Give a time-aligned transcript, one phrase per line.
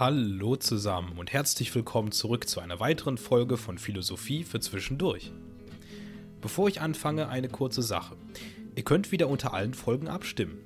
[0.00, 5.30] Hallo zusammen und herzlich willkommen zurück zu einer weiteren Folge von Philosophie für Zwischendurch.
[6.40, 8.16] Bevor ich anfange, eine kurze Sache.
[8.74, 10.56] Ihr könnt wieder unter allen Folgen abstimmen.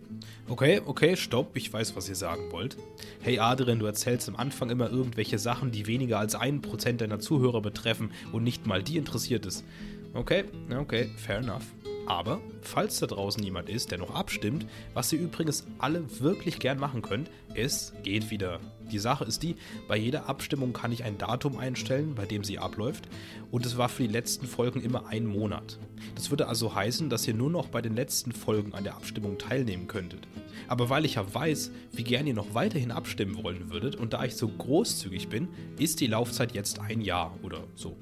[0.46, 2.76] Okay, okay, stopp, ich weiß, was ihr sagen wollt.
[3.22, 7.60] Hey Adrian, du erzählst am Anfang immer irgendwelche Sachen, die weniger als 1% deiner Zuhörer
[7.60, 9.64] betreffen und nicht mal die interessiert ist.
[10.12, 11.64] Okay, okay, fair enough.
[12.06, 16.78] Aber, falls da draußen jemand ist, der noch abstimmt, was ihr übrigens alle wirklich gern
[16.78, 18.60] machen könnt, es geht wieder.
[18.92, 19.56] Die Sache ist die,
[19.88, 23.08] bei jeder Abstimmung kann ich ein Datum einstellen, bei dem sie abläuft,
[23.50, 25.78] und es war für die letzten Folgen immer ein Monat.
[26.14, 29.38] Das würde also heißen, dass ihr nur noch bei den letzten Folgen an der Abstimmung
[29.38, 30.28] teilnehmen könntet.
[30.68, 34.24] Aber weil ich ja weiß, wie gern ihr noch weiterhin abstimmen wollen würdet, und da
[34.24, 37.96] ich so großzügig bin, ist die Laufzeit jetzt ein Jahr oder so.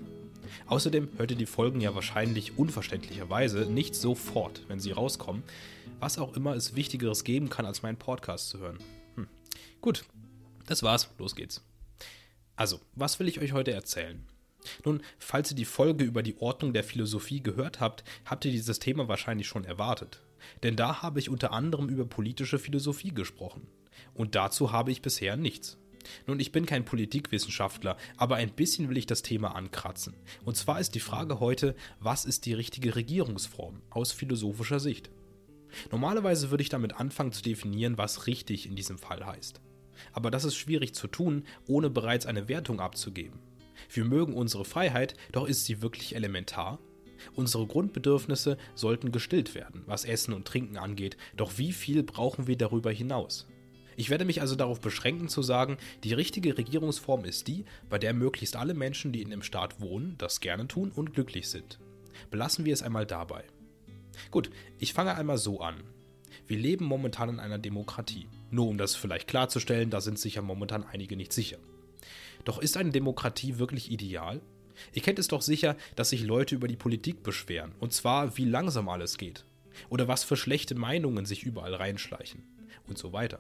[0.67, 5.43] Außerdem hört ihr die Folgen ja wahrscheinlich unverständlicherweise nicht sofort, wenn sie rauskommen,
[6.01, 8.79] was auch immer es Wichtigeres geben kann, als meinen Podcast zu hören.
[9.17, 9.29] Hm.
[9.81, 10.05] Gut,
[10.67, 11.63] das war's, los geht's.
[12.57, 14.25] Also, was will ich euch heute erzählen?
[14.85, 18.79] Nun, falls ihr die Folge über die Ordnung der Philosophie gehört habt, habt ihr dieses
[18.79, 20.23] Thema wahrscheinlich schon erwartet.
[20.63, 23.67] Denn da habe ich unter anderem über politische Philosophie gesprochen.
[24.15, 25.79] Und dazu habe ich bisher nichts.
[26.27, 30.15] Nun, ich bin kein Politikwissenschaftler, aber ein bisschen will ich das Thema ankratzen.
[30.45, 35.11] Und zwar ist die Frage heute, was ist die richtige Regierungsform aus philosophischer Sicht?
[35.91, 39.61] Normalerweise würde ich damit anfangen zu definieren, was richtig in diesem Fall heißt.
[40.13, 43.39] Aber das ist schwierig zu tun, ohne bereits eine Wertung abzugeben.
[43.91, 46.79] Wir mögen unsere Freiheit, doch ist sie wirklich elementar?
[47.35, 52.57] Unsere Grundbedürfnisse sollten gestillt werden, was Essen und Trinken angeht, doch wie viel brauchen wir
[52.57, 53.47] darüber hinaus?
[53.97, 58.15] Ich werde mich also darauf beschränken zu sagen, die richtige Regierungsform ist die, bei der
[58.15, 61.79] möglichst alle Menschen, die in dem Staat wohnen, das gerne tun und glücklich sind.
[62.31, 63.45] Belassen wir es einmal dabei.
[64.31, 65.77] Gut, ich fange einmal so an.
[66.47, 68.27] Wir leben momentan in einer Demokratie.
[68.51, 71.59] Nur um das vielleicht klarzustellen, da sind sich ja momentan einige nicht sicher.
[72.45, 74.41] Doch ist eine Demokratie wirklich ideal?
[74.93, 78.45] Ihr kennt es doch sicher, dass sich Leute über die Politik beschweren, und zwar wie
[78.45, 79.45] langsam alles geht.
[79.89, 82.43] Oder was für schlechte Meinungen sich überall reinschleichen.
[82.89, 83.39] Und so weiter.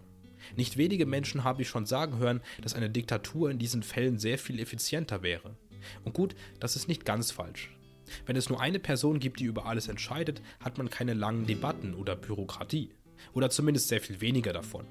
[0.56, 4.38] Nicht wenige Menschen habe ich schon sagen hören, dass eine Diktatur in diesen Fällen sehr
[4.38, 5.56] viel effizienter wäre.
[6.04, 7.70] Und gut, das ist nicht ganz falsch.
[8.26, 11.94] Wenn es nur eine Person gibt, die über alles entscheidet, hat man keine langen Debatten
[11.94, 12.90] oder Bürokratie.
[13.32, 14.86] Oder zumindest sehr viel weniger davon.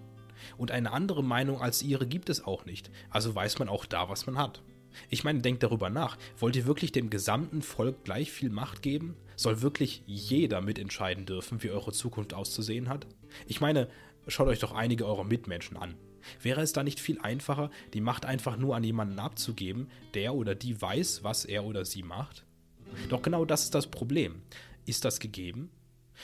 [0.57, 4.09] Und eine andere Meinung als ihre gibt es auch nicht, also weiß man auch da,
[4.09, 4.61] was man hat.
[5.09, 6.17] Ich meine, denkt darüber nach.
[6.37, 9.15] Wollt ihr wirklich dem gesamten Volk gleich viel Macht geben?
[9.35, 13.07] Soll wirklich jeder mitentscheiden dürfen, wie eure Zukunft auszusehen hat?
[13.47, 13.87] Ich meine,
[14.27, 15.95] Schaut euch doch einige eurer Mitmenschen an.
[16.41, 20.55] Wäre es da nicht viel einfacher, die Macht einfach nur an jemanden abzugeben, der oder
[20.55, 22.45] die weiß, was er oder sie macht?
[23.09, 24.41] Doch genau das ist das Problem.
[24.85, 25.71] Ist das gegeben?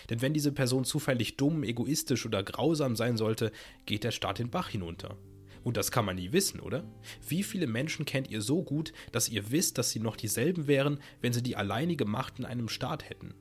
[0.09, 3.52] Denn wenn diese Person zufällig dumm, egoistisch oder grausam sein sollte,
[3.86, 5.18] geht der Staat den Bach hinunter.
[5.63, 6.84] Und das kann man nie wissen, oder?
[7.28, 11.00] Wie viele Menschen kennt ihr so gut, dass ihr wisst, dass sie noch dieselben wären,
[11.22, 13.34] wenn sie die alleinige Macht in einem Staat hätten?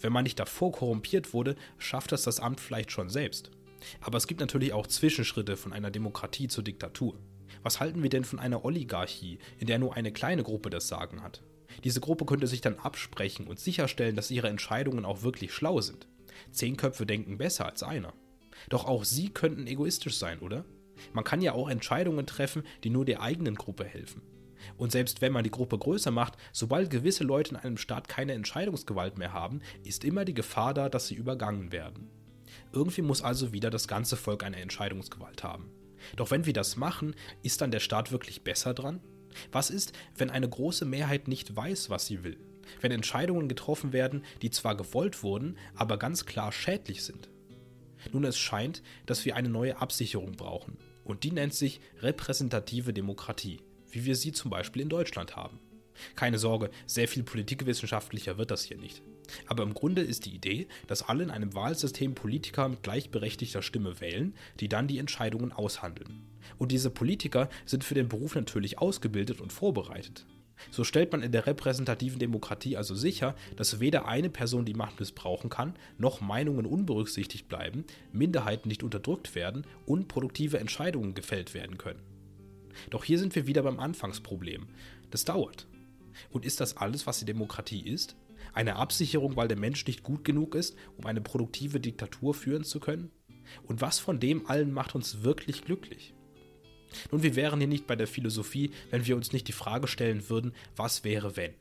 [0.00, 3.50] Wenn man nicht davor korrumpiert wurde, schafft das das Amt vielleicht schon selbst.
[4.00, 7.18] Aber es gibt natürlich auch Zwischenschritte von einer Demokratie zur Diktatur.
[7.62, 11.22] Was halten wir denn von einer Oligarchie, in der nur eine kleine Gruppe das Sagen
[11.22, 11.42] hat?
[11.84, 16.08] Diese Gruppe könnte sich dann absprechen und sicherstellen, dass ihre Entscheidungen auch wirklich schlau sind.
[16.50, 18.12] Zehn Köpfe denken besser als einer.
[18.68, 20.64] Doch auch sie könnten egoistisch sein, oder?
[21.12, 24.22] Man kann ja auch Entscheidungen treffen, die nur der eigenen Gruppe helfen.
[24.76, 28.32] Und selbst wenn man die Gruppe größer macht, sobald gewisse Leute in einem Staat keine
[28.32, 32.10] Entscheidungsgewalt mehr haben, ist immer die Gefahr da, dass sie übergangen werden.
[32.72, 35.70] Irgendwie muss also wieder das ganze Volk eine Entscheidungsgewalt haben.
[36.16, 39.00] Doch wenn wir das machen, ist dann der Staat wirklich besser dran?
[39.52, 42.38] Was ist, wenn eine große Mehrheit nicht weiß, was sie will?
[42.80, 47.28] Wenn Entscheidungen getroffen werden, die zwar gewollt wurden, aber ganz klar schädlich sind?
[48.12, 50.78] Nun, es scheint, dass wir eine neue Absicherung brauchen.
[51.04, 53.60] Und die nennt sich repräsentative Demokratie,
[53.90, 55.58] wie wir sie zum Beispiel in Deutschland haben.
[56.14, 59.02] Keine Sorge, sehr viel politikwissenschaftlicher wird das hier nicht.
[59.46, 64.00] Aber im Grunde ist die Idee, dass alle in einem Wahlsystem Politiker mit gleichberechtigter Stimme
[64.00, 66.22] wählen, die dann die Entscheidungen aushandeln.
[66.56, 70.26] Und diese Politiker sind für den Beruf natürlich ausgebildet und vorbereitet.
[70.70, 74.98] So stellt man in der repräsentativen Demokratie also sicher, dass weder eine Person die Macht
[74.98, 81.78] missbrauchen kann, noch Meinungen unberücksichtigt bleiben, Minderheiten nicht unterdrückt werden und produktive Entscheidungen gefällt werden
[81.78, 82.02] können.
[82.90, 84.66] Doch hier sind wir wieder beim Anfangsproblem.
[85.10, 85.66] Das dauert.
[86.30, 88.16] Und ist das alles, was die Demokratie ist?
[88.52, 92.80] Eine Absicherung, weil der Mensch nicht gut genug ist, um eine produktive Diktatur führen zu
[92.80, 93.10] können?
[93.66, 96.14] Und was von dem allen macht uns wirklich glücklich?
[97.10, 100.28] Nun, wir wären hier nicht bei der Philosophie, wenn wir uns nicht die Frage stellen
[100.28, 101.54] würden, was wäre wenn?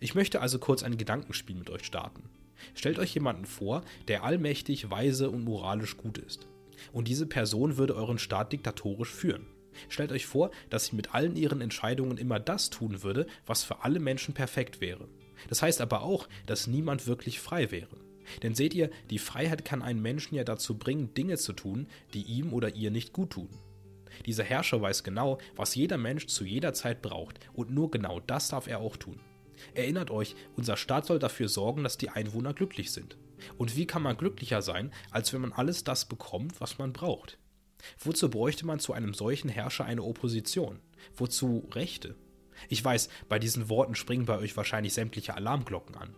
[0.00, 2.24] Ich möchte also kurz ein Gedankenspiel mit euch starten.
[2.74, 6.46] Stellt euch jemanden vor, der allmächtig, weise und moralisch gut ist.
[6.92, 9.46] Und diese Person würde euren Staat diktatorisch führen.
[9.88, 13.84] Stellt euch vor, dass sie mit allen ihren Entscheidungen immer das tun würde, was für
[13.84, 15.08] alle Menschen perfekt wäre.
[15.48, 17.96] Das heißt aber auch, dass niemand wirklich frei wäre.
[18.42, 22.22] Denn seht ihr, die Freiheit kann einen Menschen ja dazu bringen, Dinge zu tun, die
[22.22, 23.48] ihm oder ihr nicht gut tun.
[24.24, 28.48] Dieser Herrscher weiß genau, was jeder Mensch zu jeder Zeit braucht, und nur genau das
[28.48, 29.20] darf er auch tun.
[29.74, 33.16] Erinnert euch, unser Staat soll dafür sorgen, dass die Einwohner glücklich sind.
[33.58, 37.38] Und wie kann man glücklicher sein, als wenn man alles das bekommt, was man braucht?
[37.98, 40.80] Wozu bräuchte man zu einem solchen Herrscher eine Opposition?
[41.16, 42.16] Wozu Rechte?
[42.68, 46.14] Ich weiß, bei diesen Worten springen bei euch wahrscheinlich sämtliche Alarmglocken an.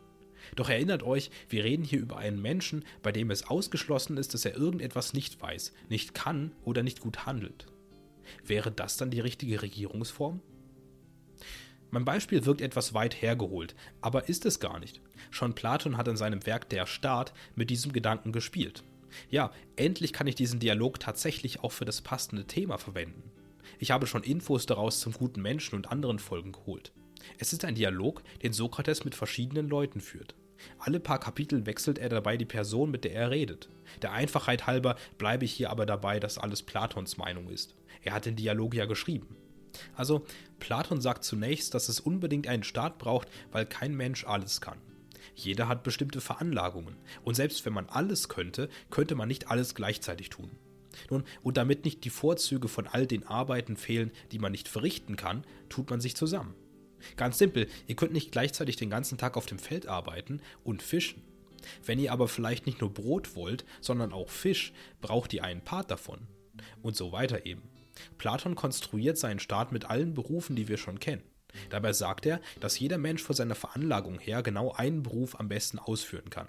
[0.56, 4.44] Doch erinnert euch, wir reden hier über einen Menschen, bei dem es ausgeschlossen ist, dass
[4.44, 7.66] er irgendetwas nicht weiß, nicht kann oder nicht gut handelt.
[8.44, 10.40] Wäre das dann die richtige Regierungsform?
[11.90, 15.00] Mein Beispiel wirkt etwas weit hergeholt, aber ist es gar nicht.
[15.30, 18.84] Schon Platon hat in seinem Werk Der Staat mit diesem Gedanken gespielt.
[19.30, 23.30] Ja, endlich kann ich diesen Dialog tatsächlich auch für das passende Thema verwenden.
[23.78, 26.92] Ich habe schon Infos daraus zum guten Menschen und anderen Folgen geholt.
[27.38, 30.34] Es ist ein Dialog, den Sokrates mit verschiedenen Leuten führt.
[30.78, 33.68] Alle paar Kapitel wechselt er dabei die Person, mit der er redet.
[34.02, 37.76] Der Einfachheit halber bleibe ich hier aber dabei, dass alles Platons Meinung ist.
[38.02, 39.36] Er hat den Dialog ja geschrieben.
[39.94, 40.24] Also,
[40.58, 44.78] Platon sagt zunächst, dass es unbedingt einen Staat braucht, weil kein Mensch alles kann.
[45.38, 50.30] Jeder hat bestimmte Veranlagungen, und selbst wenn man alles könnte, könnte man nicht alles gleichzeitig
[50.30, 50.50] tun.
[51.10, 55.14] Nun, und damit nicht die Vorzüge von all den Arbeiten fehlen, die man nicht verrichten
[55.14, 56.56] kann, tut man sich zusammen.
[57.16, 61.22] Ganz simpel, ihr könnt nicht gleichzeitig den ganzen Tag auf dem Feld arbeiten und fischen.
[61.86, 65.92] Wenn ihr aber vielleicht nicht nur Brot wollt, sondern auch Fisch, braucht ihr einen Part
[65.92, 66.26] davon.
[66.82, 67.62] Und so weiter eben.
[68.16, 71.22] Platon konstruiert seinen Staat mit allen Berufen, die wir schon kennen.
[71.70, 75.78] Dabei sagt er, dass jeder Mensch von seiner Veranlagung her genau einen Beruf am besten
[75.78, 76.48] ausführen kann.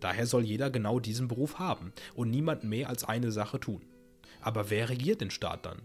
[0.00, 3.82] Daher soll jeder genau diesen Beruf haben und niemand mehr als eine Sache tun.
[4.40, 5.82] Aber wer regiert den Staat dann?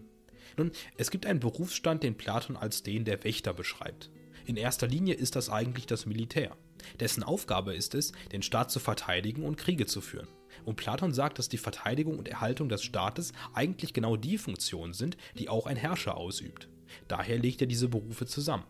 [0.56, 4.10] Nun, es gibt einen Berufsstand, den Platon als den der Wächter beschreibt.
[4.46, 6.56] In erster Linie ist das eigentlich das Militär.
[7.00, 10.28] Dessen Aufgabe ist es, den Staat zu verteidigen und Kriege zu führen.
[10.64, 15.16] Und Platon sagt, dass die Verteidigung und Erhaltung des Staates eigentlich genau die Funktionen sind,
[15.38, 16.68] die auch ein Herrscher ausübt.
[17.08, 18.64] Daher legt er diese Berufe zusammen.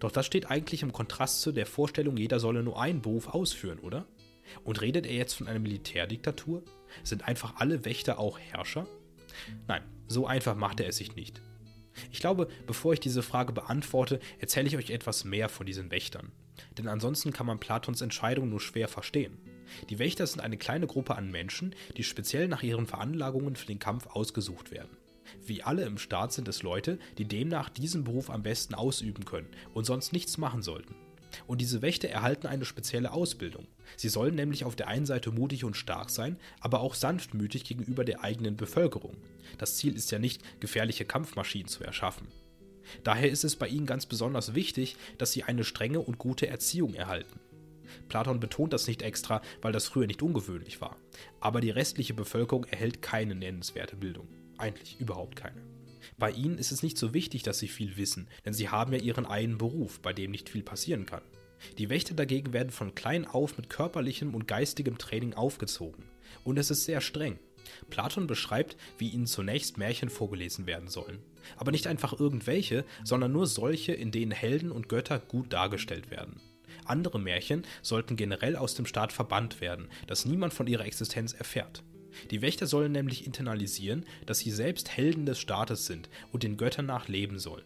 [0.00, 3.78] Doch das steht eigentlich im Kontrast zu der Vorstellung, jeder solle nur einen Beruf ausführen,
[3.80, 4.06] oder?
[4.62, 6.62] Und redet er jetzt von einer Militärdiktatur?
[7.02, 8.86] Sind einfach alle Wächter auch Herrscher?
[9.66, 11.40] Nein, so einfach macht er es sich nicht.
[12.10, 16.32] Ich glaube, bevor ich diese Frage beantworte, erzähle ich euch etwas mehr von diesen Wächtern.
[16.76, 19.38] Denn ansonsten kann man Platons Entscheidung nur schwer verstehen.
[19.90, 23.78] Die Wächter sind eine kleine Gruppe an Menschen, die speziell nach ihren Veranlagungen für den
[23.78, 24.96] Kampf ausgesucht werden.
[25.44, 29.48] Wie alle im Staat sind es Leute, die demnach diesen Beruf am besten ausüben können
[29.72, 30.94] und sonst nichts machen sollten.
[31.46, 33.66] Und diese Wächter erhalten eine spezielle Ausbildung.
[33.96, 38.04] Sie sollen nämlich auf der einen Seite mutig und stark sein, aber auch sanftmütig gegenüber
[38.04, 39.16] der eigenen Bevölkerung.
[39.58, 42.28] Das Ziel ist ja nicht, gefährliche Kampfmaschinen zu erschaffen.
[43.02, 46.94] Daher ist es bei ihnen ganz besonders wichtig, dass sie eine strenge und gute Erziehung
[46.94, 47.40] erhalten.
[48.08, 50.96] Platon betont das nicht extra, weil das früher nicht ungewöhnlich war.
[51.40, 54.28] Aber die restliche Bevölkerung erhält keine nennenswerte Bildung.
[54.64, 55.60] Eigentlich überhaupt keine.
[56.16, 58.98] Bei ihnen ist es nicht so wichtig, dass sie viel wissen, denn sie haben ja
[58.98, 61.20] ihren einen Beruf, bei dem nicht viel passieren kann.
[61.76, 66.04] Die Wächter dagegen werden von klein auf mit körperlichem und geistigem Training aufgezogen.
[66.44, 67.38] Und es ist sehr streng.
[67.90, 71.18] Platon beschreibt, wie ihnen zunächst Märchen vorgelesen werden sollen.
[71.58, 76.40] Aber nicht einfach irgendwelche, sondern nur solche, in denen Helden und Götter gut dargestellt werden.
[76.86, 81.82] Andere Märchen sollten generell aus dem Staat verbannt werden, dass niemand von ihrer Existenz erfährt.
[82.30, 86.86] Die Wächter sollen nämlich internalisieren, dass sie selbst Helden des Staates sind und den Göttern
[86.86, 87.64] nach leben sollen.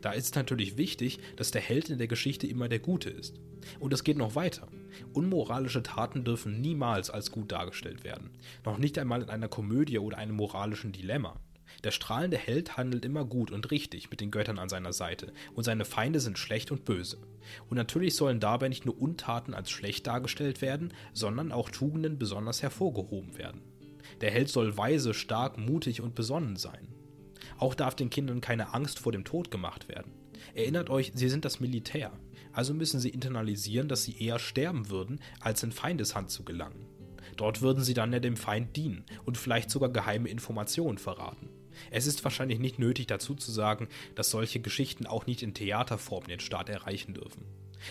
[0.00, 3.40] Da ist es natürlich wichtig, dass der Held in der Geschichte immer der Gute ist.
[3.78, 4.68] Und es geht noch weiter.
[5.12, 8.30] Unmoralische Taten dürfen niemals als gut dargestellt werden.
[8.64, 11.40] Noch nicht einmal in einer Komödie oder einem moralischen Dilemma.
[11.84, 15.64] Der strahlende Held handelt immer gut und richtig mit den Göttern an seiner Seite, und
[15.64, 17.18] seine Feinde sind schlecht und böse.
[17.68, 22.62] Und natürlich sollen dabei nicht nur Untaten als schlecht dargestellt werden, sondern auch Tugenden besonders
[22.62, 23.62] hervorgehoben werden.
[24.20, 26.88] Der Held soll weise, stark, mutig und besonnen sein.
[27.58, 30.12] Auch darf den Kindern keine Angst vor dem Tod gemacht werden.
[30.54, 32.12] Erinnert euch, sie sind das Militär,
[32.52, 36.86] also müssen sie internalisieren, dass sie eher sterben würden, als in Feindeshand zu gelangen.
[37.36, 41.48] Dort würden sie dann ja dem Feind dienen und vielleicht sogar geheime Informationen verraten.
[41.90, 46.26] Es ist wahrscheinlich nicht nötig dazu zu sagen, dass solche Geschichten auch nicht in Theaterform
[46.26, 47.46] den Staat erreichen dürfen.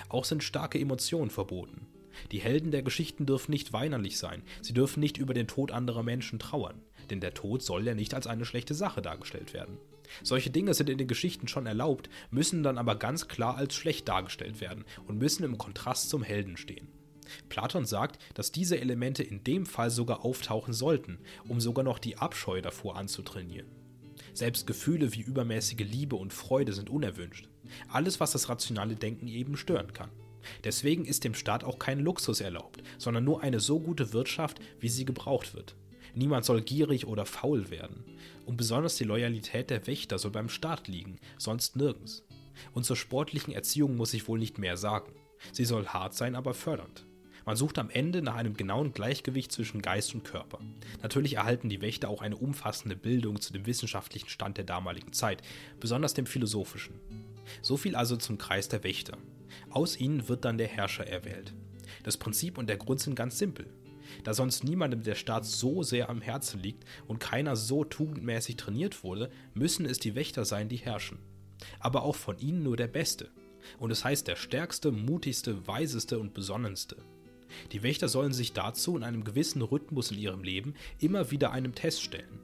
[0.10, 1.88] Auch sind starke Emotionen verboten.
[2.32, 6.04] Die Helden der Geschichten dürfen nicht weinerlich sein, sie dürfen nicht über den Tod anderer
[6.04, 9.78] Menschen trauern, denn der Tod soll ja nicht als eine schlechte Sache dargestellt werden.
[10.24, 14.08] Solche Dinge sind in den Geschichten schon erlaubt, müssen dann aber ganz klar als schlecht
[14.08, 16.88] dargestellt werden und müssen im Kontrast zum Helden stehen.
[17.50, 22.18] Platon sagt, dass diese Elemente in dem Fall sogar auftauchen sollten, um sogar noch die
[22.18, 23.68] Abscheu davor anzutrainieren.
[24.34, 27.48] Selbst Gefühle wie übermäßige Liebe und Freude sind unerwünscht.
[27.88, 30.10] Alles, was das rationale Denken eben stören kann.
[30.64, 34.90] Deswegen ist dem Staat auch kein Luxus erlaubt, sondern nur eine so gute Wirtschaft, wie
[34.90, 35.76] sie gebraucht wird.
[36.14, 38.04] Niemand soll gierig oder faul werden.
[38.46, 42.24] Und besonders die Loyalität der Wächter soll beim Staat liegen, sonst nirgends.
[42.74, 45.14] Und zur sportlichen Erziehung muss ich wohl nicht mehr sagen.
[45.52, 47.06] Sie soll hart sein, aber fördernd.
[47.46, 50.60] Man sucht am Ende nach einem genauen Gleichgewicht zwischen Geist und Körper.
[51.02, 55.42] Natürlich erhalten die Wächter auch eine umfassende Bildung zu dem wissenschaftlichen Stand der damaligen Zeit,
[55.80, 57.00] besonders dem philosophischen.
[57.62, 59.18] So viel also zum Kreis der Wächter.
[59.70, 61.54] Aus ihnen wird dann der Herrscher erwählt.
[62.04, 63.68] Das Prinzip und der Grund sind ganz simpel.
[64.24, 69.04] Da sonst niemandem der Staat so sehr am Herzen liegt und keiner so tugendmäßig trainiert
[69.04, 71.20] wurde, müssen es die Wächter sein, die herrschen.
[71.80, 73.30] Aber auch von ihnen nur der Beste.
[73.80, 76.98] Und es heißt der stärkste, mutigste, weiseste und besonnenste.
[77.72, 81.76] Die Wächter sollen sich dazu in einem gewissen Rhythmus in ihrem Leben immer wieder einem
[81.76, 82.40] Test stellen.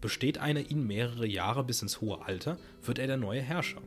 [0.00, 3.82] Besteht einer ihnen mehrere Jahre bis ins hohe Alter, wird er der neue Herrscher.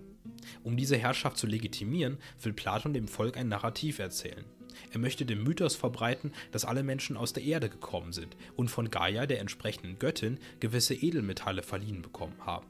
[0.63, 4.45] Um diese Herrschaft zu legitimieren, will Platon dem Volk ein Narrativ erzählen.
[4.91, 8.89] Er möchte den Mythos verbreiten, dass alle Menschen aus der Erde gekommen sind und von
[8.89, 12.67] Gaia, der entsprechenden Göttin, gewisse Edelmetalle verliehen bekommen haben.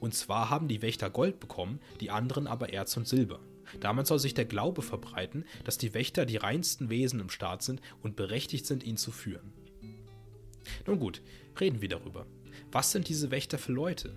[0.00, 3.40] Und zwar haben die Wächter Gold bekommen, die anderen aber Erz und Silber.
[3.80, 7.80] Damit soll sich der Glaube verbreiten, dass die Wächter die reinsten Wesen im Staat sind
[8.02, 9.52] und berechtigt sind, ihn zu führen.
[10.86, 11.22] Nun gut,
[11.60, 12.26] reden wir darüber.
[12.72, 14.14] Was sind diese Wächter für Leute?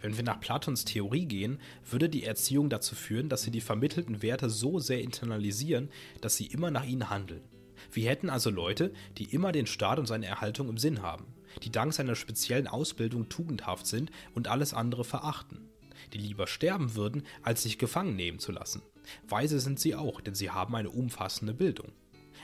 [0.00, 1.58] Wenn wir nach Platons Theorie gehen,
[1.88, 6.46] würde die Erziehung dazu führen, dass sie die vermittelten Werte so sehr internalisieren, dass sie
[6.46, 7.42] immer nach ihnen handeln.
[7.90, 11.26] Wir hätten also Leute, die immer den Staat und seine Erhaltung im Sinn haben,
[11.62, 15.68] die dank seiner speziellen Ausbildung tugendhaft sind und alles andere verachten,
[16.12, 18.82] die lieber sterben würden, als sich gefangen nehmen zu lassen.
[19.28, 21.92] Weise sind sie auch, denn sie haben eine umfassende Bildung.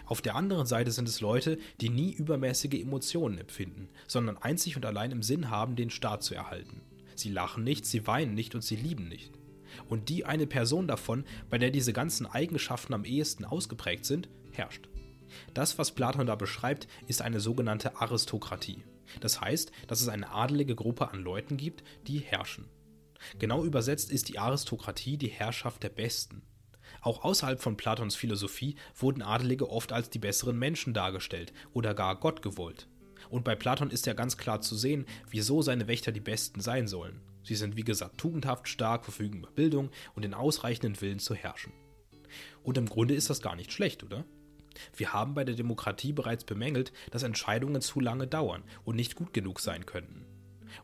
[0.06, 4.86] Auf der anderen Seite sind es Leute, die nie übermäßige Emotionen empfinden, sondern einzig und
[4.86, 6.80] allein im Sinn haben, den Staat zu erhalten.
[7.18, 9.32] Sie lachen nicht, sie weinen nicht und sie lieben nicht.
[9.88, 14.88] Und die eine Person davon, bei der diese ganzen Eigenschaften am ehesten ausgeprägt sind, herrscht.
[15.54, 18.82] Das, was Platon da beschreibt, ist eine sogenannte Aristokratie.
[19.20, 22.66] Das heißt, dass es eine adelige Gruppe an Leuten gibt, die herrschen.
[23.38, 26.42] Genau übersetzt ist die Aristokratie die Herrschaft der Besten.
[27.00, 32.18] Auch außerhalb von Platons Philosophie wurden Adelige oft als die besseren Menschen dargestellt oder gar
[32.18, 32.88] Gott gewollt.
[33.30, 36.88] Und bei Platon ist ja ganz klar zu sehen, wieso seine Wächter die Besten sein
[36.88, 37.20] sollen.
[37.42, 41.72] Sie sind wie gesagt tugendhaft, stark, verfügen über Bildung und den ausreichenden Willen zu herrschen.
[42.62, 44.24] Und im Grunde ist das gar nicht schlecht, oder?
[44.96, 49.32] Wir haben bei der Demokratie bereits bemängelt, dass Entscheidungen zu lange dauern und nicht gut
[49.32, 50.24] genug sein könnten.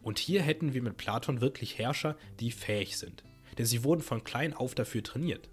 [0.03, 3.25] Und hier hätten wir mit Platon wirklich Herrscher, die fähig sind.
[3.59, 5.49] Denn sie wurden von klein auf dafür trainiert.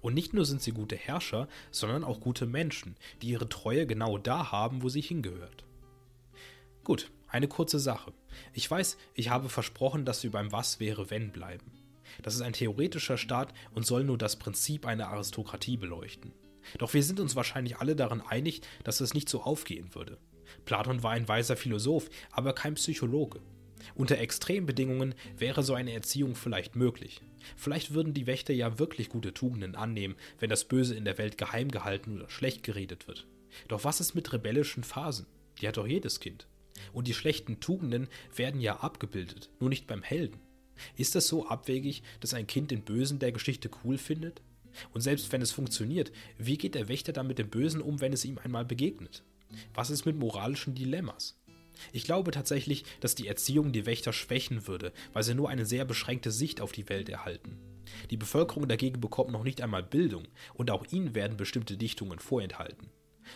[0.00, 4.18] Und nicht nur sind sie gute Herrscher, sondern auch gute Menschen, die ihre Treue genau
[4.18, 5.64] da haben, wo sie hingehört.
[6.84, 8.12] Gut, eine kurze Sache.
[8.52, 11.70] Ich weiß, ich habe versprochen, dass wir beim Was wäre, wenn bleiben.
[12.22, 16.32] Das ist ein theoretischer Staat und soll nur das Prinzip einer Aristokratie beleuchten.
[16.78, 20.18] Doch wir sind uns wahrscheinlich alle daran einig, dass es nicht so aufgehen würde.
[20.64, 23.40] Platon war ein weiser Philosoph, aber kein Psychologe.
[23.94, 27.22] Unter Extrembedingungen wäre so eine Erziehung vielleicht möglich.
[27.56, 31.38] Vielleicht würden die Wächter ja wirklich gute Tugenden annehmen, wenn das Böse in der Welt
[31.38, 33.26] geheim gehalten oder schlecht geredet wird.
[33.68, 35.26] Doch was ist mit rebellischen Phasen?
[35.60, 36.46] Die hat doch jedes Kind.
[36.92, 40.40] Und die schlechten Tugenden werden ja abgebildet, nur nicht beim Helden.
[40.96, 44.40] Ist das so abwegig, dass ein Kind den Bösen der Geschichte cool findet?
[44.94, 48.12] Und selbst wenn es funktioniert, wie geht der Wächter dann mit dem Bösen um, wenn
[48.12, 49.24] es ihm einmal begegnet?
[49.74, 51.36] Was ist mit moralischen Dilemmas?
[51.92, 55.84] Ich glaube tatsächlich, dass die Erziehung die Wächter schwächen würde, weil sie nur eine sehr
[55.84, 57.58] beschränkte Sicht auf die Welt erhalten.
[58.10, 62.88] Die Bevölkerung dagegen bekommt noch nicht einmal Bildung und auch ihnen werden bestimmte Dichtungen vorenthalten.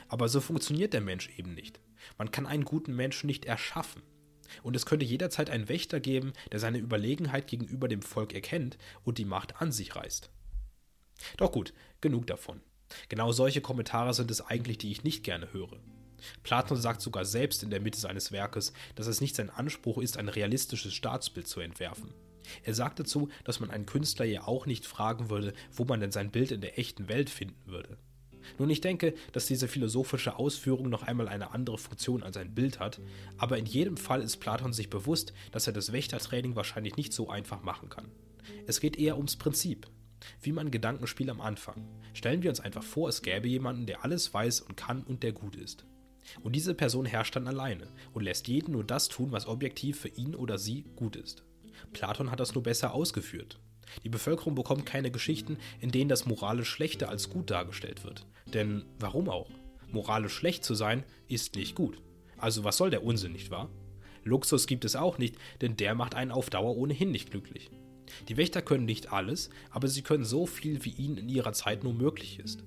[0.09, 1.81] Aber so funktioniert der Mensch eben nicht.
[2.19, 4.03] Man kann einen guten Menschen nicht erschaffen.
[4.63, 9.19] Und es könnte jederzeit einen Wächter geben, der seine Überlegenheit gegenüber dem Volk erkennt und
[9.19, 10.31] die Macht an sich reißt.
[11.37, 12.61] Doch gut, genug davon.
[13.09, 15.81] Genau solche Kommentare sind es eigentlich, die ich nicht gerne höre.
[16.43, 20.17] Platon sagt sogar selbst in der Mitte seines Werkes, dass es nicht sein Anspruch ist,
[20.17, 22.15] ein realistisches Staatsbild zu entwerfen.
[22.63, 26.13] Er sagt dazu, dass man einen Künstler ja auch nicht fragen würde, wo man denn
[26.13, 27.99] sein Bild in der echten Welt finden würde.
[28.59, 32.81] Nun, ich denke, dass diese philosophische Ausführung noch einmal eine andere Funktion als ein Bild
[32.81, 33.01] hat,
[33.39, 37.29] aber in jedem Fall ist Platon sich bewusst, dass er das Wächtertraining wahrscheinlich nicht so
[37.29, 38.11] einfach machen kann.
[38.67, 39.87] Es geht eher ums Prinzip,
[40.41, 41.87] wie mein Gedankenspiel am Anfang.
[42.13, 45.33] Stellen wir uns einfach vor, es gäbe jemanden, der alles weiß und kann und der
[45.33, 45.85] gut ist.
[46.43, 50.09] Und diese Person herrscht dann alleine und lässt jeden nur das tun, was objektiv für
[50.09, 51.45] ihn oder sie gut ist.
[51.93, 53.59] Platon hat das nur besser ausgeführt.
[54.03, 58.27] Die Bevölkerung bekommt keine Geschichten, in denen das moralisch Schlechte als gut dargestellt wird.
[58.53, 59.51] Denn warum auch?
[59.91, 61.99] Moralisch schlecht zu sein ist nicht gut.
[62.39, 63.71] Also was soll der Unsinn, nicht wahr?
[64.25, 67.71] Luxus gibt es auch nicht, denn der macht einen auf Dauer ohnehin nicht glücklich.
[68.29, 71.85] Die Wächter können nicht alles, aber sie können so viel, wie ihnen in ihrer Zeit
[71.85, 72.65] nur möglich ist.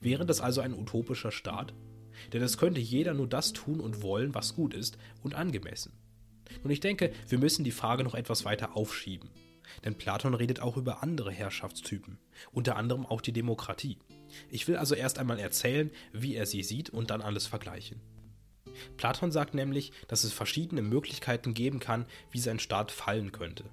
[0.00, 1.74] Wäre das also ein utopischer Staat?
[2.32, 5.92] Denn es könnte jeder nur das tun und wollen, was gut ist und angemessen.
[6.62, 9.30] Und ich denke, wir müssen die Frage noch etwas weiter aufschieben.
[9.84, 12.18] Denn Platon redet auch über andere Herrschaftstypen,
[12.52, 13.98] unter anderem auch die Demokratie.
[14.50, 18.00] Ich will also erst einmal erzählen, wie er sie sieht und dann alles vergleichen.
[18.96, 23.64] Platon sagt nämlich, dass es verschiedene Möglichkeiten geben kann, wie sein Staat fallen könnte.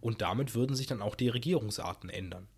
[0.00, 2.48] Und damit würden sich dann auch die Regierungsarten ändern.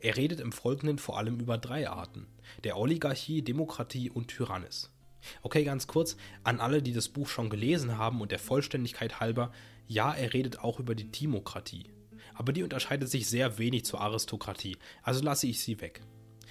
[0.00, 2.26] Er redet im Folgenden vor allem über drei Arten:
[2.64, 4.90] der Oligarchie, Demokratie und Tyrannis.
[5.42, 9.52] Okay, ganz kurz, an alle, die das Buch schon gelesen haben und der Vollständigkeit halber,
[9.86, 11.90] ja, er redet auch über die Timokratie.
[12.38, 16.00] Aber die unterscheidet sich sehr wenig zur Aristokratie, also lasse ich sie weg.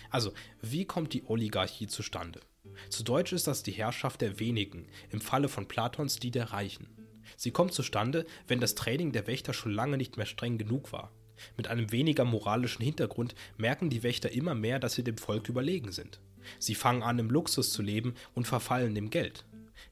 [0.09, 2.41] Also, wie kommt die Oligarchie zustande?
[2.89, 6.89] Zu Deutsch ist das die Herrschaft der wenigen, im Falle von Platons die der Reichen.
[7.37, 11.09] Sie kommt zustande, wenn das Training der Wächter schon lange nicht mehr streng genug war.
[11.55, 15.93] Mit einem weniger moralischen Hintergrund merken die Wächter immer mehr, dass sie dem Volk überlegen
[15.93, 16.19] sind.
[16.59, 19.45] Sie fangen an, im Luxus zu leben und verfallen dem Geld.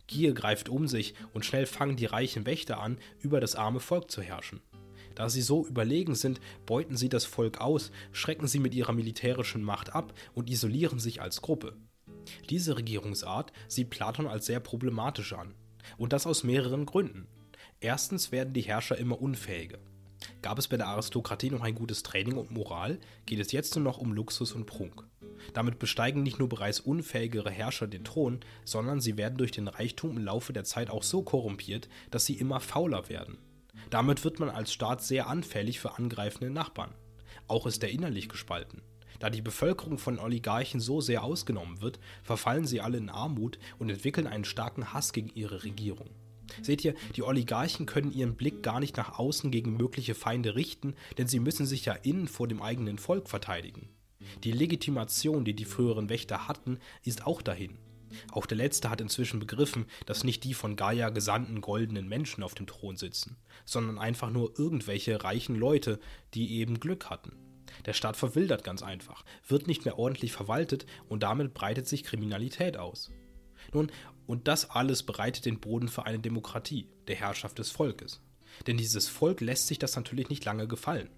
[0.07, 4.11] Gier greift um sich und schnell fangen die reichen Wächter an, über das arme Volk
[4.11, 4.61] zu herrschen.
[5.15, 9.63] Da sie so überlegen sind, beuten sie das Volk aus, schrecken sie mit ihrer militärischen
[9.63, 11.75] Macht ab und isolieren sich als Gruppe.
[12.49, 15.53] Diese Regierungsart sieht Platon als sehr problematisch an.
[15.97, 17.27] Und das aus mehreren Gründen.
[17.79, 19.77] Erstens werden die Herrscher immer unfähiger.
[20.41, 23.83] Gab es bei der Aristokratie noch ein gutes Training und Moral, geht es jetzt nur
[23.83, 25.03] noch um Luxus und Prunk.
[25.53, 30.17] Damit besteigen nicht nur bereits unfähigere Herrscher den Thron, sondern sie werden durch den Reichtum
[30.17, 33.37] im Laufe der Zeit auch so korrumpiert, dass sie immer fauler werden.
[33.89, 36.93] Damit wird man als Staat sehr anfällig für angreifende Nachbarn.
[37.47, 38.81] Auch ist er innerlich gespalten.
[39.19, 43.89] Da die Bevölkerung von Oligarchen so sehr ausgenommen wird, verfallen sie alle in Armut und
[43.89, 46.09] entwickeln einen starken Hass gegen ihre Regierung.
[46.61, 50.95] Seht ihr, die Oligarchen können ihren Blick gar nicht nach außen gegen mögliche Feinde richten,
[51.17, 53.89] denn sie müssen sich ja innen vor dem eigenen Volk verteidigen.
[54.43, 57.77] Die Legitimation, die die früheren Wächter hatten, ist auch dahin.
[58.31, 62.55] Auch der letzte hat inzwischen begriffen, dass nicht die von Gaia gesandten goldenen Menschen auf
[62.55, 65.99] dem Thron sitzen, sondern einfach nur irgendwelche reichen Leute,
[66.33, 67.33] die eben Glück hatten.
[67.85, 72.77] Der Staat verwildert ganz einfach, wird nicht mehr ordentlich verwaltet und damit breitet sich Kriminalität
[72.77, 73.11] aus.
[73.73, 73.91] Nun,
[74.27, 78.21] und das alles bereitet den Boden für eine Demokratie, der Herrschaft des Volkes.
[78.67, 81.09] Denn dieses Volk lässt sich das natürlich nicht lange gefallen.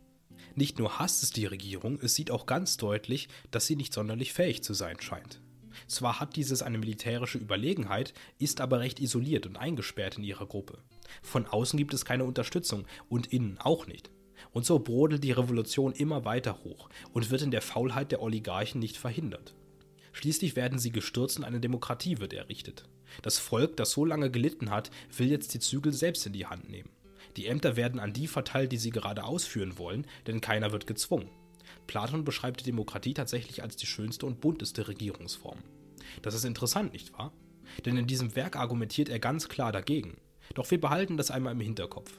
[0.56, 4.34] Nicht nur hasst es die Regierung, es sieht auch ganz deutlich, dass sie nicht sonderlich
[4.34, 5.42] fähig zu sein scheint.
[5.88, 10.80] Zwar hat dieses eine militärische Überlegenheit, ist aber recht isoliert und eingesperrt in ihrer Gruppe.
[11.22, 14.10] Von außen gibt es keine Unterstützung und innen auch nicht.
[14.52, 18.80] Und so brodelt die Revolution immer weiter hoch und wird in der Faulheit der Oligarchen
[18.80, 19.56] nicht verhindert.
[20.13, 22.86] Schließlich werden sie gestürzt und eine Demokratie wird errichtet.
[23.22, 26.70] Das Volk, das so lange gelitten hat, will jetzt die Zügel selbst in die Hand
[26.70, 26.90] nehmen.
[27.36, 31.30] Die Ämter werden an die verteilt, die sie gerade ausführen wollen, denn keiner wird gezwungen.
[31.88, 35.60] Platon beschreibt die Demokratie tatsächlich als die schönste und bunteste Regierungsform.
[36.21, 37.32] Das ist interessant, nicht wahr?
[37.86, 40.17] Denn in diesem Werk argumentiert er ganz klar dagegen.
[40.53, 42.12] Doch wir behalten das einmal im Hinterkopf.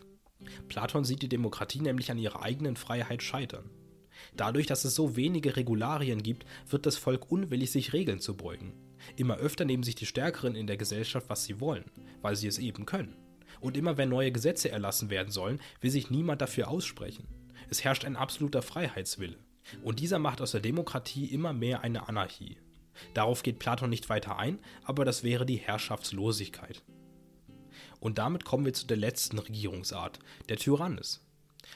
[0.69, 3.71] Platon sieht die Demokratie nämlich an ihrer eigenen Freiheit scheitern.
[4.37, 8.73] Dadurch, dass es so wenige Regularien gibt, wird das Volk unwillig, sich Regeln zu beugen.
[9.17, 11.85] Immer öfter nehmen sich die Stärkeren in der Gesellschaft, was sie wollen,
[12.21, 13.17] weil sie es eben können.
[13.61, 17.27] Und immer wenn neue Gesetze erlassen werden sollen, will sich niemand dafür aussprechen.
[17.71, 19.37] Es herrscht ein absoluter Freiheitswille.
[19.83, 22.57] Und dieser macht aus der Demokratie immer mehr eine Anarchie.
[23.15, 26.83] Darauf geht Platon nicht weiter ein, aber das wäre die Herrschaftslosigkeit.
[28.01, 31.25] Und damit kommen wir zu der letzten Regierungsart, der Tyrannis.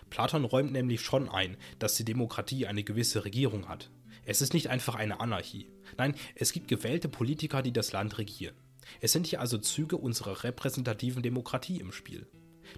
[0.09, 3.91] Platon räumt nämlich schon ein, dass die Demokratie eine gewisse Regierung hat.
[4.25, 5.69] Es ist nicht einfach eine Anarchie.
[5.99, 8.55] Nein, es gibt gewählte Politiker, die das Land regieren.
[9.01, 12.27] Es sind hier also Züge unserer repräsentativen Demokratie im Spiel.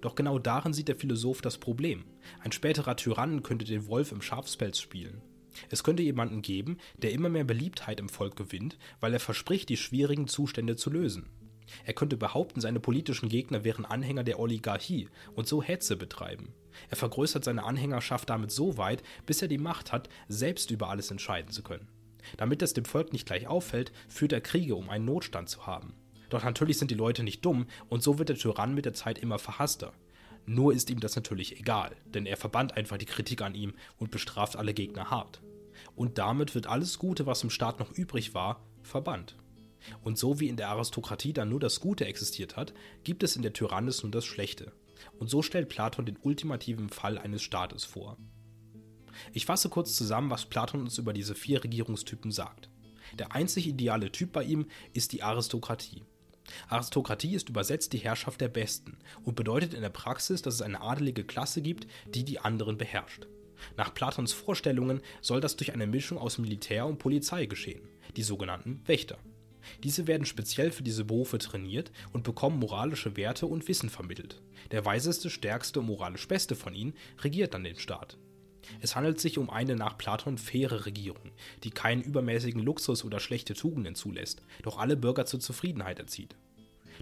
[0.00, 2.04] Doch genau darin sieht der Philosoph das Problem.
[2.42, 5.22] Ein späterer Tyrann könnte den Wolf im Schafspelz spielen.
[5.70, 9.76] Es könnte jemanden geben, der immer mehr Beliebtheit im Volk gewinnt, weil er verspricht, die
[9.76, 11.26] schwierigen Zustände zu lösen.
[11.84, 16.52] Er könnte behaupten, seine politischen Gegner wären Anhänger der Oligarchie und so Hetze betreiben.
[16.90, 21.10] Er vergrößert seine Anhängerschaft damit so weit, bis er die Macht hat, selbst über alles
[21.10, 21.88] entscheiden zu können.
[22.36, 25.94] Damit es dem Volk nicht gleich auffällt, führt er Kriege, um einen Notstand zu haben.
[26.34, 29.20] Doch natürlich sind die Leute nicht dumm und so wird der Tyrann mit der Zeit
[29.20, 29.92] immer verhasster.
[30.46, 34.10] Nur ist ihm das natürlich egal, denn er verbannt einfach die Kritik an ihm und
[34.10, 35.42] bestraft alle Gegner hart.
[35.94, 39.36] Und damit wird alles Gute, was im Staat noch übrig war, verbannt.
[40.02, 43.42] Und so wie in der Aristokratie dann nur das Gute existiert hat, gibt es in
[43.42, 44.72] der Tyrannis nur das Schlechte.
[45.20, 48.18] Und so stellt Platon den ultimativen Fall eines Staates vor.
[49.32, 52.70] Ich fasse kurz zusammen, was Platon uns über diese vier Regierungstypen sagt.
[53.20, 56.02] Der einzig ideale Typ bei ihm ist die Aristokratie.
[56.68, 60.80] Aristokratie ist übersetzt die Herrschaft der Besten und bedeutet in der Praxis, dass es eine
[60.80, 63.26] adelige Klasse gibt, die die anderen beherrscht.
[63.76, 68.82] Nach Platons Vorstellungen soll das durch eine Mischung aus Militär und Polizei geschehen, die sogenannten
[68.86, 69.18] Wächter.
[69.82, 74.42] Diese werden speziell für diese Berufe trainiert und bekommen moralische Werte und Wissen vermittelt.
[74.70, 78.18] Der weiseste, stärkste und moralisch beste von ihnen regiert dann den Staat.
[78.80, 83.54] Es handelt sich um eine nach Platon faire Regierung, die keinen übermäßigen Luxus oder schlechte
[83.54, 86.36] Tugenden zulässt, doch alle Bürger zur Zufriedenheit erzieht.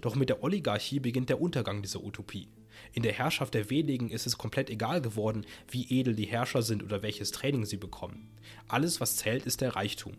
[0.01, 2.47] Doch mit der Oligarchie beginnt der Untergang dieser Utopie.
[2.91, 6.83] In der Herrschaft der wenigen ist es komplett egal geworden, wie edel die Herrscher sind
[6.83, 8.29] oder welches Training sie bekommen.
[8.67, 10.13] Alles, was zählt, ist der Reichtum.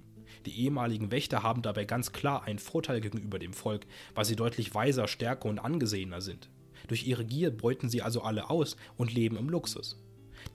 [0.46, 4.74] Die ehemaligen Wächter haben dabei ganz klar einen Vorteil gegenüber dem Volk, weil sie deutlich
[4.74, 6.50] weiser, stärker und angesehener sind.
[6.88, 9.98] Durch ihre Gier beuten sie also alle aus und leben im Luxus.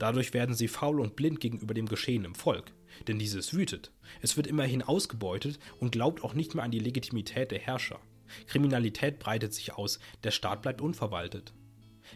[0.00, 2.72] Dadurch werden sie faul und blind gegenüber dem Geschehen im Volk.
[3.06, 3.92] Denn dieses wütet.
[4.22, 8.00] Es wird immerhin ausgebeutet und glaubt auch nicht mehr an die Legitimität der Herrscher.
[8.46, 11.52] Kriminalität breitet sich aus, der Staat bleibt unverwaltet.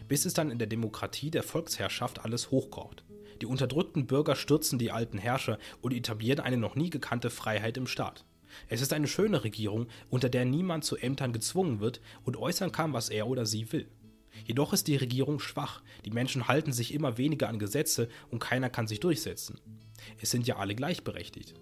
[0.07, 3.05] Bis es dann in der Demokratie der Volksherrschaft alles hochkocht.
[3.39, 7.85] Die unterdrückten Bürger stürzen die alten Herrscher und etablieren eine noch nie gekannte Freiheit im
[7.85, 8.25] Staat.
[8.67, 12.93] Es ist eine schöne Regierung, unter der niemand zu Ämtern gezwungen wird und äußern kann,
[12.93, 13.87] was er oder sie will.
[14.43, 18.69] Jedoch ist die Regierung schwach, die Menschen halten sich immer weniger an Gesetze und keiner
[18.69, 19.59] kann sich durchsetzen.
[20.21, 21.55] Es sind ja alle gleichberechtigt.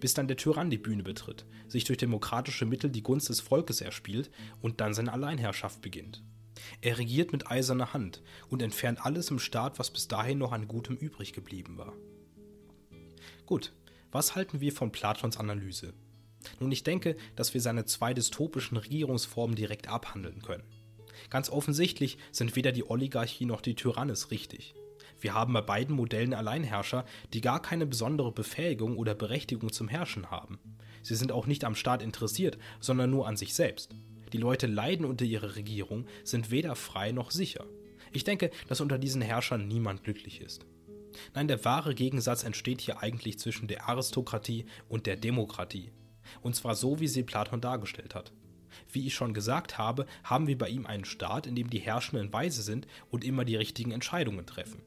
[0.00, 3.80] Bis dann der Tyrann die Bühne betritt, sich durch demokratische Mittel die Gunst des Volkes
[3.80, 6.22] erspielt und dann seine Alleinherrschaft beginnt.
[6.80, 10.68] Er regiert mit eiserner Hand und entfernt alles im Staat, was bis dahin noch an
[10.68, 11.94] Gutem übrig geblieben war.
[13.46, 13.72] Gut,
[14.10, 15.94] was halten wir von Platons Analyse?
[16.60, 20.64] Nun, ich denke, dass wir seine zwei dystopischen Regierungsformen direkt abhandeln können.
[21.30, 24.74] Ganz offensichtlich sind weder die Oligarchie noch die Tyrannis richtig.
[25.20, 30.30] Wir haben bei beiden Modellen Alleinherrscher, die gar keine besondere Befähigung oder Berechtigung zum Herrschen
[30.30, 30.58] haben.
[31.02, 33.94] Sie sind auch nicht am Staat interessiert, sondern nur an sich selbst.
[34.32, 37.64] Die Leute leiden unter ihrer Regierung, sind weder frei noch sicher.
[38.12, 40.66] Ich denke, dass unter diesen Herrschern niemand glücklich ist.
[41.34, 45.92] Nein, der wahre Gegensatz entsteht hier eigentlich zwischen der Aristokratie und der Demokratie.
[46.42, 48.32] Und zwar so, wie sie Platon dargestellt hat.
[48.90, 52.32] Wie ich schon gesagt habe, haben wir bei ihm einen Staat, in dem die Herrschenden
[52.32, 54.82] weise sind und immer die richtigen Entscheidungen treffen.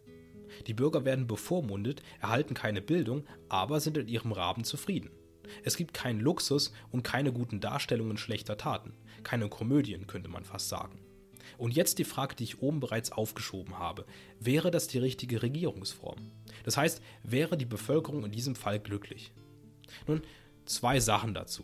[0.67, 5.11] Die Bürger werden bevormundet, erhalten keine Bildung, aber sind in ihrem Rahmen zufrieden.
[5.63, 10.69] Es gibt keinen Luxus und keine guten Darstellungen schlechter Taten, keine Komödien könnte man fast
[10.69, 10.99] sagen.
[11.57, 14.05] Und jetzt die Frage, die ich oben bereits aufgeschoben habe.
[14.39, 16.31] Wäre das die richtige Regierungsform?
[16.63, 19.31] Das heißt, wäre die Bevölkerung in diesem Fall glücklich?
[20.07, 20.21] Nun,
[20.65, 21.63] zwei Sachen dazu.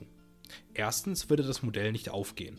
[0.74, 2.58] Erstens würde das Modell nicht aufgehen.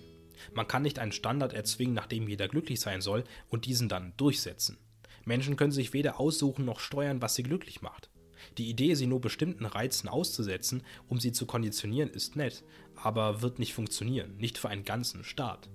[0.55, 4.13] Man kann nicht einen Standard erzwingen, nach dem jeder glücklich sein soll, und diesen dann
[4.17, 4.79] durchsetzen.
[5.25, 8.11] Menschen können sich weder aussuchen noch steuern, was sie glücklich macht.
[8.59, 13.59] Die Idee, sie nur bestimmten Reizen auszusetzen, um sie zu konditionieren, ist nett, aber wird
[13.59, 15.69] nicht funktionieren, nicht für einen ganzen Staat.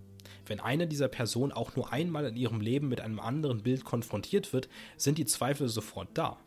[0.45, 4.53] Wenn eine dieser Personen auch nur einmal in ihrem Leben mit einem anderen Bild konfrontiert
[4.53, 6.39] wird, sind die Zweifel sofort da.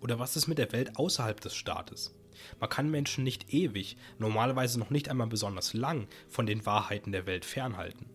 [0.00, 2.14] Oder was ist mit der Welt außerhalb des Staates?
[2.60, 7.26] Man kann Menschen nicht ewig, normalerweise noch nicht einmal besonders lang, von den Wahrheiten der
[7.26, 8.06] Welt fernhalten.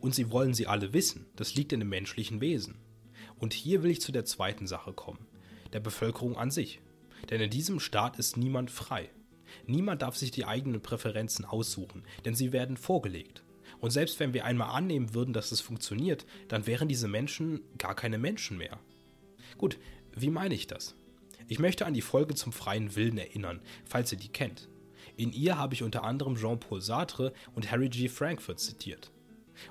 [0.00, 2.76] Und sie wollen sie alle wissen, das liegt in dem menschlichen Wesen.
[3.38, 5.26] Und hier will ich zu der zweiten Sache kommen,
[5.72, 6.80] der Bevölkerung an sich.
[7.30, 9.10] Denn in diesem Staat ist niemand frei.
[9.66, 13.44] Niemand darf sich die eigenen Präferenzen aussuchen, denn sie werden vorgelegt.
[13.80, 17.94] Und selbst wenn wir einmal annehmen würden, dass es funktioniert, dann wären diese Menschen gar
[17.94, 18.78] keine Menschen mehr.
[19.58, 19.78] Gut,
[20.14, 20.96] wie meine ich das?
[21.46, 24.68] Ich möchte an die Folge zum freien Willen erinnern, falls ihr die kennt.
[25.16, 28.08] In ihr habe ich unter anderem Jean-Paul Sartre und Harry G.
[28.08, 29.12] Frankfurt zitiert.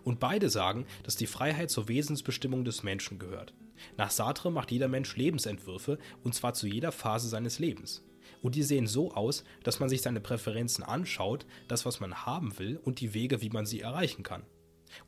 [0.03, 3.53] Und beide sagen, dass die Freiheit zur Wesensbestimmung des Menschen gehört.
[3.97, 8.03] Nach Sartre macht jeder Mensch Lebensentwürfe, und zwar zu jeder Phase seines Lebens.
[8.41, 12.57] Und die sehen so aus, dass man sich seine Präferenzen anschaut, das, was man haben
[12.59, 14.43] will und die Wege, wie man sie erreichen kann.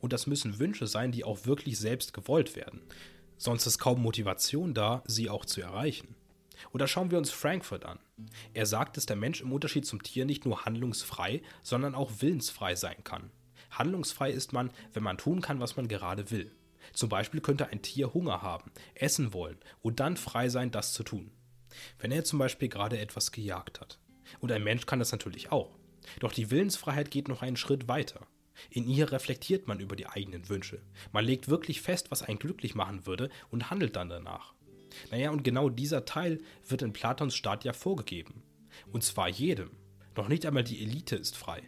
[0.00, 2.82] Und das müssen Wünsche sein, die auch wirklich selbst gewollt werden.
[3.38, 6.15] Sonst ist kaum Motivation da, sie auch zu erreichen.
[6.72, 7.98] Oder schauen wir uns Frankfurt an.
[8.54, 12.74] Er sagt, dass der Mensch im Unterschied zum Tier nicht nur handlungsfrei, sondern auch willensfrei
[12.74, 13.30] sein kann.
[13.70, 16.52] Handlungsfrei ist man, wenn man tun kann, was man gerade will.
[16.92, 21.02] Zum Beispiel könnte ein Tier Hunger haben, essen wollen und dann frei sein, das zu
[21.02, 21.30] tun.
[21.98, 23.98] Wenn er zum Beispiel gerade etwas gejagt hat.
[24.40, 25.76] Und ein Mensch kann das natürlich auch.
[26.20, 28.20] Doch die Willensfreiheit geht noch einen Schritt weiter.
[28.70, 30.80] In ihr reflektiert man über die eigenen Wünsche.
[31.12, 34.54] Man legt wirklich fest, was einen glücklich machen würde und handelt dann danach.
[35.10, 38.42] Naja, und genau dieser Teil wird in Platons Staat ja vorgegeben.
[38.92, 39.70] Und zwar jedem.
[40.16, 41.62] Noch nicht einmal die Elite ist frei.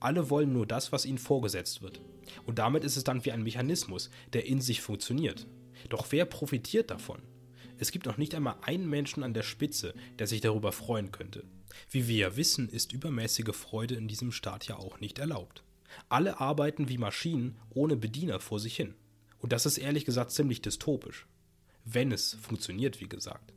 [0.00, 2.00] Alle wollen nur das, was ihnen vorgesetzt wird.
[2.46, 5.46] Und damit ist es dann wie ein Mechanismus, der in sich funktioniert.
[5.88, 7.22] Doch wer profitiert davon?
[7.78, 11.44] Es gibt noch nicht einmal einen Menschen an der Spitze, der sich darüber freuen könnte.
[11.90, 15.64] Wie wir ja wissen, ist übermäßige Freude in diesem Staat ja auch nicht erlaubt.
[16.08, 18.94] Alle arbeiten wie Maschinen ohne Bediener vor sich hin.
[19.38, 21.26] Und das ist ehrlich gesagt ziemlich dystopisch.
[21.84, 23.52] Wenn es funktioniert, wie gesagt.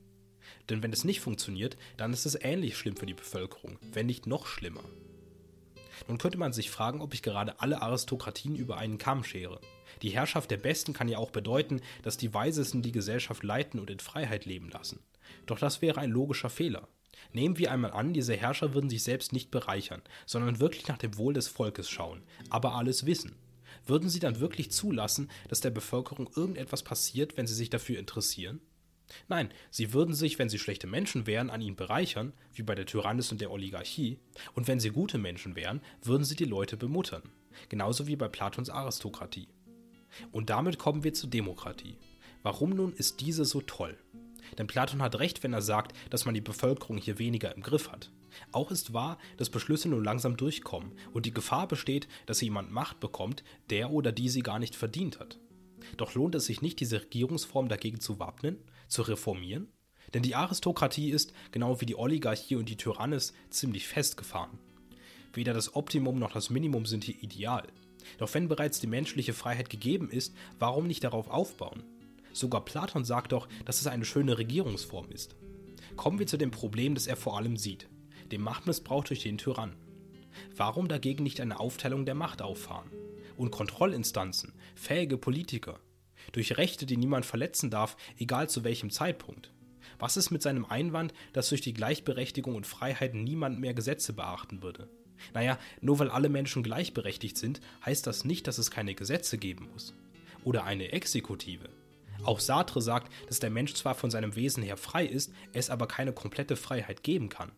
[0.70, 4.28] Denn wenn es nicht funktioniert, dann ist es ähnlich schlimm für die Bevölkerung, wenn nicht
[4.28, 4.84] noch schlimmer.
[6.08, 9.60] Nun könnte man sich fragen, ob ich gerade alle Aristokratien über einen Kamm schere.
[10.02, 13.90] Die Herrschaft der Besten kann ja auch bedeuten, dass die Weisesten die Gesellschaft leiten und
[13.90, 15.00] in Freiheit leben lassen.
[15.46, 16.88] Doch das wäre ein logischer Fehler.
[17.34, 21.18] Nehmen wir einmal an, diese Herrscher würden sich selbst nicht bereichern, sondern wirklich nach dem
[21.18, 23.36] Wohl des Volkes schauen, aber alles wissen.
[23.88, 28.62] Würden sie dann wirklich zulassen, dass der Bevölkerung irgendetwas passiert, wenn sie sich dafür interessieren?
[29.30, 32.86] Nein, sie würden sich, wenn sie schlechte Menschen wären, an ihnen bereichern, wie bei der
[32.86, 34.19] Tyrannis und der Oligarchie,
[34.54, 37.23] und wenn sie gute Menschen wären, würden sie die Leute bemuttern,
[37.69, 39.47] genauso wie bei Platons Aristokratie.
[40.32, 41.97] Und damit kommen wir zur Demokratie.
[42.43, 43.97] Warum nun ist diese so toll?
[44.57, 47.91] Denn Platon hat recht, wenn er sagt, dass man die Bevölkerung hier weniger im Griff
[47.91, 48.12] hat.
[48.51, 52.99] Auch ist wahr, dass Beschlüsse nur langsam durchkommen und die Gefahr besteht, dass jemand Macht
[52.99, 55.39] bekommt, der oder die sie gar nicht verdient hat.
[55.95, 58.57] Doch lohnt es sich nicht, diese Regierungsform dagegen zu wappnen,
[58.88, 59.67] zu reformieren?
[60.13, 64.60] Denn die Aristokratie ist, genau wie die Oligarchie und die Tyrannis, ziemlich festgefahren.
[65.33, 67.67] Weder das Optimum noch das Minimum sind hier ideal.
[68.17, 71.83] Doch wenn bereits die menschliche Freiheit gegeben ist, warum nicht darauf aufbauen?
[72.38, 75.36] Sogar Platon sagt doch, dass es eine schöne Regierungsform ist.
[75.95, 77.89] Kommen wir zu dem Problem, das er vor allem sieht,
[78.32, 79.76] dem Machtmissbrauch durch den Tyrann.
[80.56, 82.91] Warum dagegen nicht eine Aufteilung der Macht auffahren?
[83.38, 85.80] Und Kontrollinstanzen, fähige Politiker,
[86.32, 89.52] durch Rechte, die niemand verletzen darf, egal zu welchem Zeitpunkt.
[89.97, 94.62] Was ist mit seinem Einwand, dass durch die Gleichberechtigung und Freiheit niemand mehr Gesetze beachten
[94.62, 94.89] würde?
[95.34, 99.69] Naja, nur weil alle Menschen gleichberechtigt sind, heißt das nicht, dass es keine Gesetze geben
[99.73, 99.95] muss.
[100.43, 101.69] Oder eine Exekutive.
[102.23, 105.88] Auch Sartre sagt, dass der Mensch zwar von seinem Wesen her frei ist, es aber
[105.88, 107.51] keine komplette Freiheit geben kann.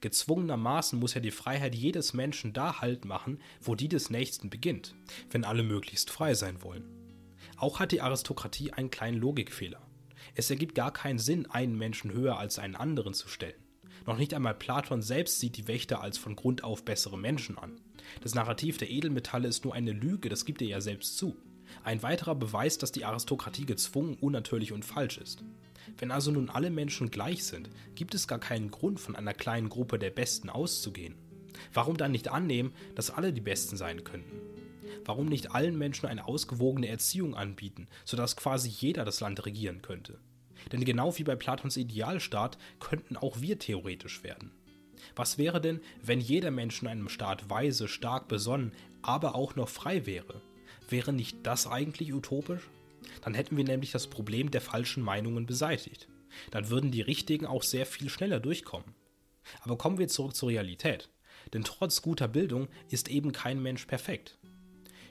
[0.00, 4.94] Gezwungenermaßen muss ja die Freiheit jedes Menschen da Halt machen, wo die des Nächsten beginnt,
[5.30, 6.84] wenn alle möglichst frei sein wollen.
[7.56, 9.80] Auch hat die Aristokratie einen kleinen Logikfehler.
[10.34, 13.54] Es ergibt gar keinen Sinn, einen Menschen höher als einen anderen zu stellen.
[14.06, 17.80] Noch nicht einmal Platon selbst sieht die Wächter als von Grund auf bessere Menschen an.
[18.22, 21.36] Das Narrativ der Edelmetalle ist nur eine Lüge, das gibt er ja selbst zu.
[21.88, 25.42] Ein weiterer Beweis, dass die Aristokratie gezwungen, unnatürlich und falsch ist.
[25.96, 29.70] Wenn also nun alle Menschen gleich sind, gibt es gar keinen Grund, von einer kleinen
[29.70, 31.14] Gruppe der Besten auszugehen.
[31.72, 34.38] Warum dann nicht annehmen, dass alle die Besten sein könnten?
[35.06, 40.18] Warum nicht allen Menschen eine ausgewogene Erziehung anbieten, sodass quasi jeder das Land regieren könnte?
[40.70, 44.52] Denn genau wie bei Platons Idealstaat könnten auch wir theoretisch werden.
[45.16, 49.70] Was wäre denn, wenn jeder Mensch in einem Staat weise, stark besonnen, aber auch noch
[49.70, 50.42] frei wäre?
[50.88, 52.62] Wäre nicht das eigentlich utopisch?
[53.22, 56.08] Dann hätten wir nämlich das Problem der falschen Meinungen beseitigt.
[56.50, 58.94] Dann würden die richtigen auch sehr viel schneller durchkommen.
[59.60, 61.10] Aber kommen wir zurück zur Realität.
[61.52, 64.38] Denn trotz guter Bildung ist eben kein Mensch perfekt.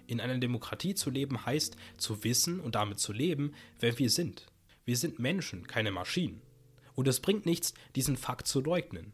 [0.08, 4.48] In einer Demokratie zu leben heißt, zu wissen und damit zu leben, wer wir sind.
[4.86, 6.42] Wir sind Menschen, keine Maschinen.
[6.96, 9.14] Und es bringt nichts, diesen Fakt zu leugnen.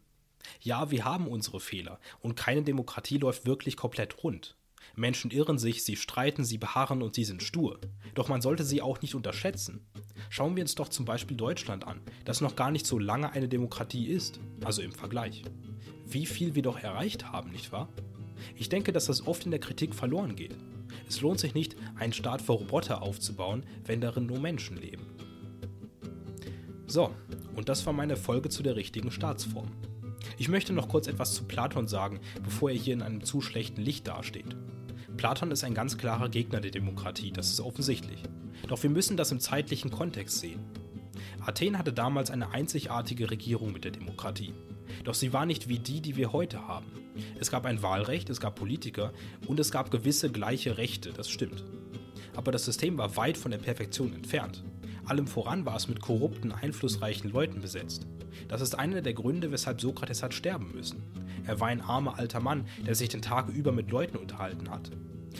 [0.60, 4.56] Ja, wir haben unsere Fehler und keine Demokratie läuft wirklich komplett rund.
[4.96, 7.78] Menschen irren sich, sie streiten, sie beharren und sie sind stur.
[8.14, 9.86] Doch man sollte sie auch nicht unterschätzen.
[10.30, 13.48] Schauen wir uns doch zum Beispiel Deutschland an, das noch gar nicht so lange eine
[13.48, 15.42] Demokratie ist, also im Vergleich.
[16.06, 17.88] Wie viel wir doch erreicht haben, nicht wahr?
[18.56, 20.56] Ich denke, dass das oft in der Kritik verloren geht.
[21.08, 25.06] Es lohnt sich nicht, einen Staat für Roboter aufzubauen, wenn darin nur Menschen leben.
[26.86, 27.10] So,
[27.56, 29.70] und das war meine Folge zu der richtigen Staatsform.
[30.36, 33.80] Ich möchte noch kurz etwas zu Platon sagen, bevor er hier in einem zu schlechten
[33.80, 34.56] Licht dasteht.
[35.16, 38.22] Platon ist ein ganz klarer Gegner der Demokratie, das ist offensichtlich.
[38.68, 40.60] Doch wir müssen das im zeitlichen Kontext sehen.
[41.40, 44.54] Athen hatte damals eine einzigartige Regierung mit der Demokratie.
[45.04, 46.86] Doch sie war nicht wie die, die wir heute haben.
[47.38, 49.12] Es gab ein Wahlrecht, es gab Politiker
[49.46, 51.64] und es gab gewisse gleiche Rechte, das stimmt.
[52.34, 54.64] Aber das System war weit von der Perfektion entfernt.
[55.06, 58.06] Allem voran war es mit korrupten, einflussreichen Leuten besetzt.
[58.48, 61.02] Das ist einer der Gründe, weshalb Sokrates hat sterben müssen.
[61.46, 64.90] Er war ein armer alter Mann, der sich den Tag über mit Leuten unterhalten hat.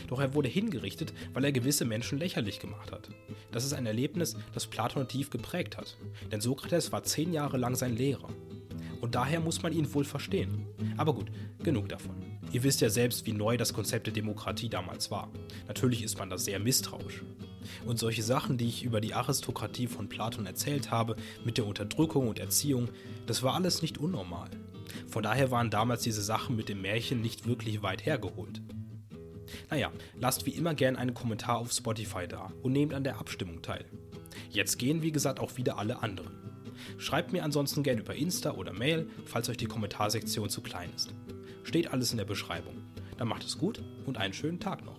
[0.09, 3.09] Doch er wurde hingerichtet, weil er gewisse Menschen lächerlich gemacht hat.
[3.53, 5.97] Das ist ein Erlebnis, das Platon tief geprägt hat,
[6.31, 8.29] denn Sokrates war zehn Jahre lang sein Lehrer.
[9.01, 10.67] Und daher muss man ihn wohl verstehen.
[10.97, 11.31] Aber gut,
[11.63, 12.17] genug davon.
[12.53, 15.31] Ihr wisst ja selbst, wie neu das Konzept der Demokratie damals war.
[15.69, 17.23] Natürlich ist man da sehr misstrauisch.
[17.87, 22.29] Und solche Sachen, die ich über die Aristokratie von Platon erzählt habe, mit der Unterdrückung
[22.29, 22.89] und Erziehung,
[23.27, 24.51] das war alles nicht unnormal.
[25.09, 28.61] Von daher waren damals diese Sachen mit dem Märchen nicht wirklich weit hergeholt.
[29.71, 33.63] Naja, lasst wie immer gern einen Kommentar auf Spotify da und nehmt an der Abstimmung
[33.63, 33.85] teil.
[34.51, 36.33] Jetzt gehen wie gesagt auch wieder alle anderen.
[36.99, 41.15] Schreibt mir ansonsten gern über Insta oder Mail, falls euch die Kommentarsektion zu klein ist.
[41.63, 42.75] Steht alles in der Beschreibung.
[43.17, 44.99] Dann macht es gut und einen schönen Tag noch.